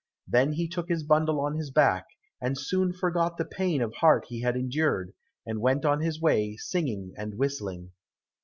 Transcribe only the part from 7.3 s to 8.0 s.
whistling.